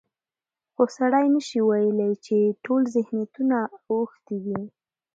خو 0.73 0.83
سړی 0.97 1.25
نشي 1.35 1.59
ویلی 1.67 2.11
چې 2.25 2.37
ټول 2.65 2.81
ذهنیتونه 2.95 3.57
اوښتي 3.91 4.37
دي. 4.45 4.59